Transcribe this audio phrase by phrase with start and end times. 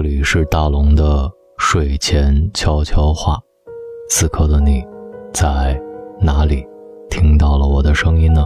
[0.00, 3.38] 这里是大龙的睡前悄悄话。
[4.08, 4.82] 此刻的你，
[5.30, 5.78] 在
[6.18, 6.66] 哪里
[7.10, 8.42] 听到了我的声音呢？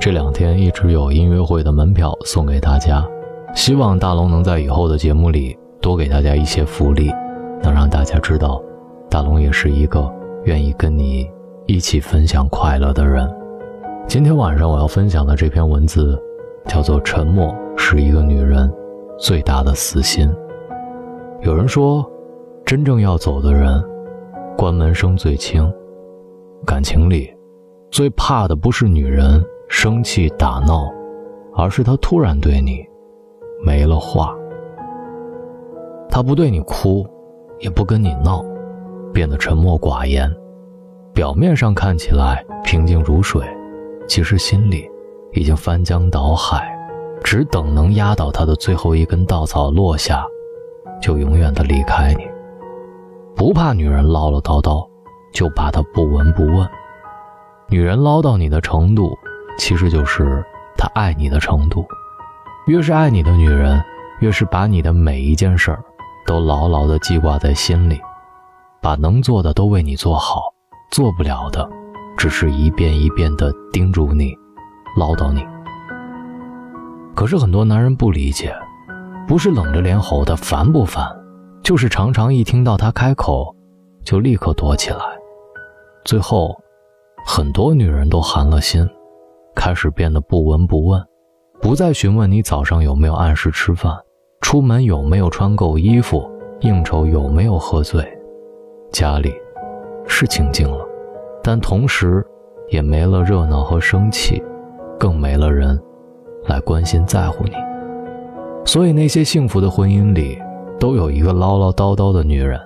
[0.00, 3.08] 这两天一直有音乐会的门票送给大家，
[3.54, 7.12] 希望大龙能在以后的节目里多给大家一些福利，
[7.62, 8.60] 能让大家知道，
[9.08, 10.12] 大龙也是一个
[10.46, 11.30] 愿意跟你
[11.66, 13.32] 一起分享快乐的人。
[14.08, 16.20] 今天晚上我要分享的这篇文字，
[16.66, 18.68] 叫做《沉默是一个女人
[19.16, 20.28] 最大的死心》。
[21.44, 22.08] 有人说，
[22.64, 23.82] 真正要走的人，
[24.56, 25.68] 关门声最轻。
[26.64, 27.34] 感情里，
[27.90, 30.88] 最怕的不是女人生气打闹，
[31.56, 32.86] 而是她突然对你
[33.66, 34.32] 没了话。
[36.08, 37.04] 她不对你哭，
[37.58, 38.44] 也不跟你闹，
[39.12, 40.32] 变得沉默寡言，
[41.12, 43.44] 表面上看起来平静如水。
[44.06, 44.88] 其实心里
[45.32, 46.72] 已经翻江倒海，
[47.24, 50.24] 只等能压倒他的最后一根稻草落下，
[51.02, 52.26] 就永远的离开你。
[53.36, 54.88] 不怕女人唠唠叨叨，
[55.34, 56.66] 就怕她不闻不问。
[57.68, 59.18] 女人唠叨你的程度，
[59.58, 60.42] 其实就是
[60.76, 61.84] 她爱你的程度。
[62.66, 63.82] 越是爱你的女人，
[64.20, 65.82] 越是把你的每一件事儿
[66.24, 68.00] 都牢牢的记挂在心里，
[68.80, 70.40] 把能做的都为你做好，
[70.92, 71.68] 做不了的。
[72.16, 74.32] 只是一遍一遍地叮嘱你，
[74.96, 75.44] 唠叨你。
[77.16, 78.54] 可是很多男人不理解，
[79.32, 81.02] 不是冷着脸吼他烦不烦，
[81.62, 83.56] 就是常常一听到他开口，
[84.04, 84.98] 就立刻躲起来。
[86.04, 86.54] 最后，
[87.24, 88.86] 很多女人都寒了心，
[89.54, 91.02] 开始变得不闻不问，
[91.62, 93.96] 不再询问你早上有没有按时吃饭，
[94.42, 96.30] 出门有没有穿够衣服，
[96.60, 98.06] 应酬有没有喝醉。
[98.92, 99.32] 家里
[100.06, 100.84] 是清静了。
[101.42, 102.22] 但同时，
[102.68, 104.44] 也没了热闹和生气，
[104.98, 105.82] 更没了人
[106.48, 107.52] 来关心在乎你。
[108.64, 110.38] 所以，那些幸福的婚姻里，
[110.78, 112.58] 都有一个唠唠叨叨的女人，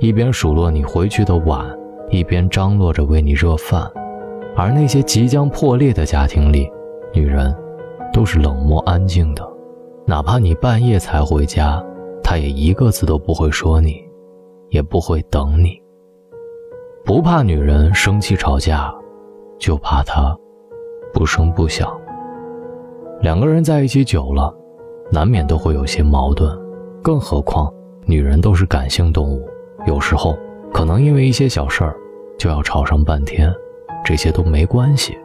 [0.00, 1.64] 一边数落你回去的晚，
[2.10, 3.88] 一边张罗着为你热饭；
[4.56, 6.68] 而那些即将破裂的家庭里，
[7.14, 7.54] 女人
[8.12, 9.48] 都是冷漠安静的，
[10.04, 11.82] 哪怕你半夜才回家，
[12.22, 14.02] 她也一个字都不会说你，
[14.70, 15.80] 也不会等你。
[17.04, 18.92] 不怕女人生气吵架，
[19.58, 20.36] 就怕她
[21.14, 21.88] 不声不响。
[23.20, 24.52] 两个人在一起久了，
[25.10, 26.56] 难免都会有些矛盾，
[27.02, 27.72] 更何况
[28.04, 29.48] 女人都是感性动物，
[29.86, 30.38] 有时候
[30.72, 31.96] 可能因为一些小事儿
[32.38, 33.54] 就要吵上半天。
[34.04, 35.18] 这些都没关系，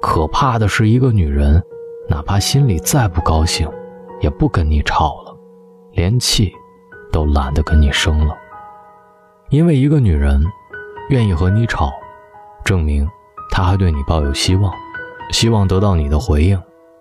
[0.00, 1.62] 可怕的是一个女人，
[2.08, 3.68] 哪怕心里再不高兴，
[4.20, 5.36] 也不跟你吵了，
[5.92, 6.50] 连气
[7.12, 8.34] 都懒得跟你生了，
[9.50, 10.42] 因为一个女人。
[11.10, 11.92] 愿意和你吵，
[12.64, 13.06] 证明
[13.50, 14.72] 她还对你抱有希望，
[15.30, 16.58] 希望得到你的回应。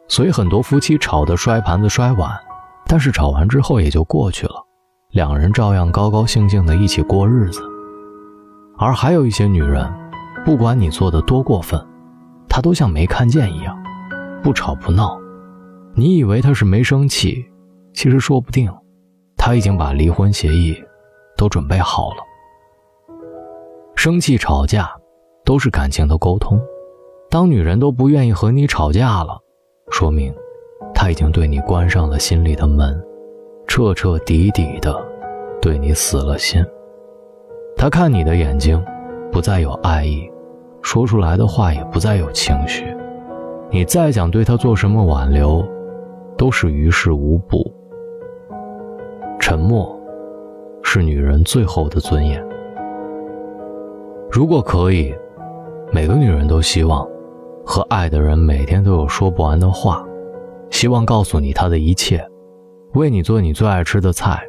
[0.08, 2.32] 所以很多夫妻吵得摔盘子摔碗，
[2.86, 4.56] 但是吵完之后也就过去了，
[5.12, 7.62] 两人照样高高兴兴的一起过日子。
[8.78, 9.92] 而还有一些女人，
[10.46, 11.80] 不管你做的多过分，
[12.50, 13.76] 她都像没看见一样，
[14.44, 15.18] 不吵不闹。
[15.96, 17.46] 你以为她是没生气，
[17.94, 18.72] 其实说不定，
[19.38, 20.76] 她已经把离婚协议
[21.38, 22.18] 都准备好了。
[23.96, 24.92] 生气吵架，
[25.46, 26.60] 都是感情的沟通。
[27.30, 29.40] 当女人都不愿意和你吵架了，
[30.04, 30.36] 说明
[30.94, 33.02] 他已经对你关上了心里的门，
[33.68, 34.94] 彻彻底底的
[35.62, 36.62] 对你死了心。
[37.78, 38.84] 他看你的眼睛，
[39.32, 40.30] 不再有爱意，
[40.82, 42.84] 说出来的话也不再有情绪。
[43.72, 45.66] 你再想对他做什么挽留，
[46.38, 47.74] 都是于事无补。
[49.40, 49.98] 沉默，
[50.82, 52.46] 是女人最后的尊严。
[54.30, 55.16] 如果可以，
[55.94, 57.08] 每个女人都希望
[57.66, 60.04] 和爱的人每天都有说不完的话，
[60.70, 62.26] 希望告诉你他的一切，
[62.94, 64.42] 为你做你最爱吃的菜，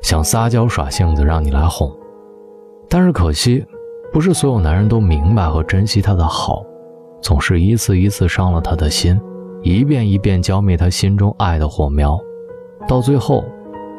[0.00, 1.90] 想撒娇耍性子让你来哄。
[2.88, 3.64] 但是可惜，
[4.12, 6.64] 不是所有男人都明白和珍惜她的好，
[7.20, 9.20] 总是一次一次伤了她的心，
[9.62, 12.18] 一遍一遍浇灭她心中爱的火苗，
[12.88, 13.44] 到最后，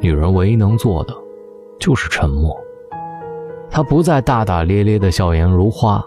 [0.01, 1.13] 女人唯一能做的
[1.79, 2.57] 就是沉默。
[3.69, 6.03] 他不再大大咧咧的笑颜如花，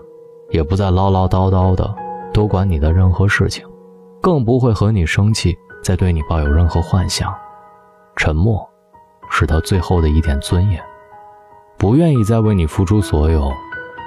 [0.48, 1.94] 也不再唠唠叨叨的
[2.32, 3.64] 多管你的任何事情，
[4.20, 7.34] 更不会和你生气，再对你抱有任何幻想。
[8.16, 8.68] 沉默，
[9.30, 10.82] 是他最后的一点尊严。
[11.78, 13.50] 不愿意再为你付出所有，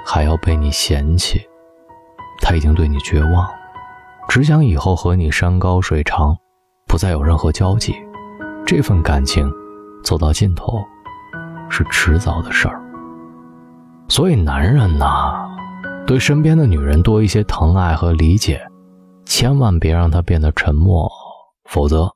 [0.06, 1.40] 还要被你嫌弃。
[2.40, 3.48] 他已经对你绝望，
[4.28, 6.36] 只想以后和你山高水长，
[6.86, 7.94] 不再有任何交集。
[8.64, 9.50] 这份感情，
[10.04, 10.78] 走到尽头，
[11.68, 12.80] 是迟早的事儿。
[14.08, 15.48] 所以，男人呐，
[16.06, 18.62] 对身边的女人多一些疼爱和理解，
[19.24, 21.10] 千万别让她变得沉默，
[21.64, 22.12] 否则，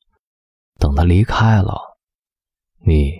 [0.78, 1.74] 等她离开了，
[2.84, 3.14] 你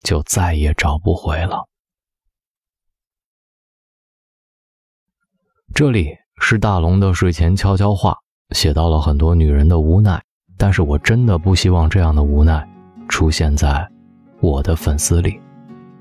[0.00, 1.68] 就再也找不回了。
[5.72, 6.10] 这里
[6.40, 8.18] 是大龙的睡前悄悄话，
[8.50, 10.20] 写到了很多女人的无奈，
[10.58, 12.68] 但是我真的不希望这样的无奈
[13.08, 13.88] 出现在
[14.40, 15.40] 我的粉丝里，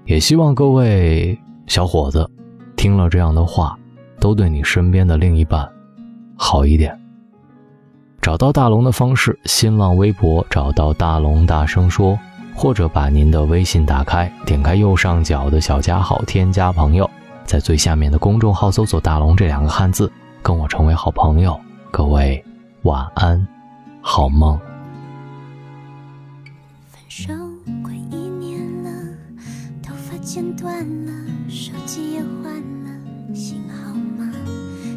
[0.06, 2.30] 也希望各位小伙子
[2.81, 3.78] 听了这样的话，
[4.19, 5.72] 都对你身边的另一半
[6.36, 7.00] 好一点。
[8.19, 12.18] 找到大龙的方式：新浪微博找到大龙，大声说，
[12.56, 17.07] 或者把您的微信打开，点开右上角的小加号，添加朋友，
[17.45, 20.12] 在最下面的公众号搜索“大龙”这两个汉字，
[20.42, 21.60] 跟我成为好朋友。
[21.92, 22.44] 各位
[22.81, 23.48] 晚安，
[24.01, 24.60] 好梦。
[26.88, 27.31] 分手
[27.84, 28.89] 快一年了，
[29.84, 31.12] 头发剪短了，
[31.51, 32.53] 手机也换
[32.86, 34.31] 了，幸好吗？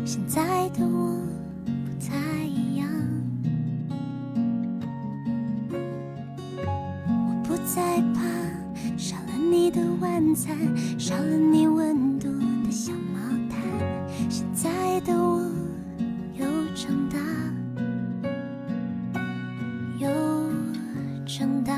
[0.06, 1.18] 现在的我
[1.66, 2.88] 不太一样。
[7.08, 8.22] 我不再怕
[8.96, 10.56] 少了你的晚餐，
[10.96, 12.28] 少了你温度
[12.64, 13.18] 的小毛
[13.50, 13.58] 毯。
[14.30, 15.42] 现在的我
[16.34, 16.46] 又
[16.76, 17.18] 长大，
[19.98, 20.08] 又
[21.26, 21.74] 长大。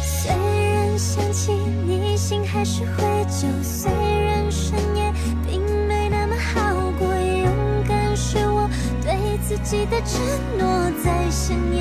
[0.00, 1.52] 虽然想起
[1.86, 1.99] 你，
[2.30, 3.48] 心还是会揪。
[3.60, 5.12] 虽然深夜
[5.44, 7.44] 并没那么好过，勇
[7.88, 8.70] 敢是我
[9.02, 10.20] 对自己的承
[10.56, 11.79] 诺，在想念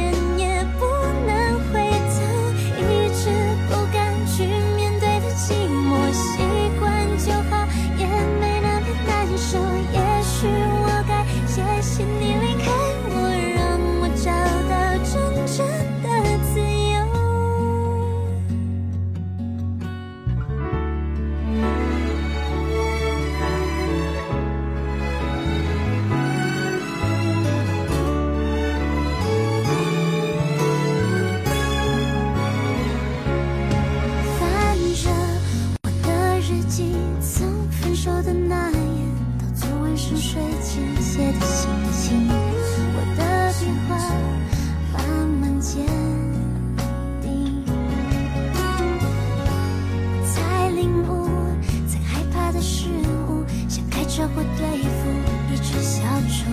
[54.20, 55.10] 学会对付
[55.50, 56.52] 一只小虫，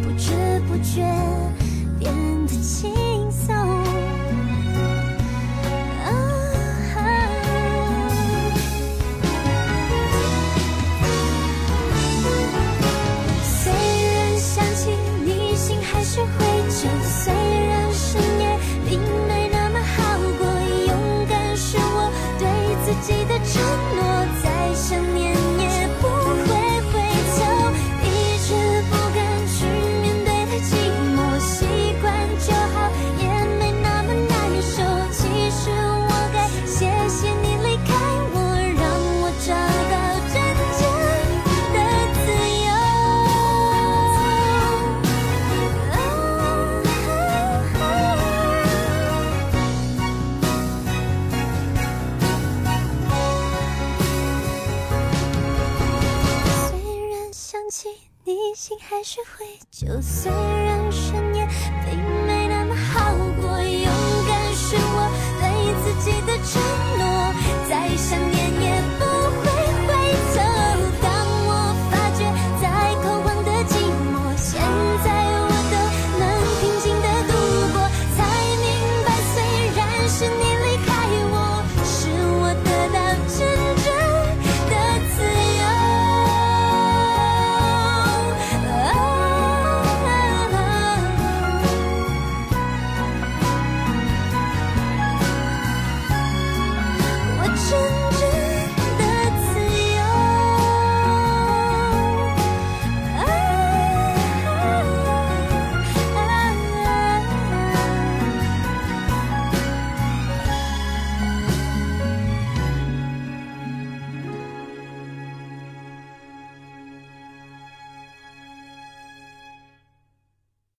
[0.00, 0.30] 不知
[0.68, 1.02] 不觉
[1.98, 2.14] 变
[2.46, 3.03] 得轻。
[59.04, 61.33] 学会，就算人生。